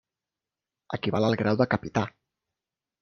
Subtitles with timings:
[0.97, 2.07] Equival al grau de capità.